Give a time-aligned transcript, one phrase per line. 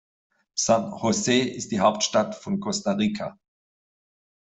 [0.55, 3.37] San José ist die Hauptstadt von Costa Rica.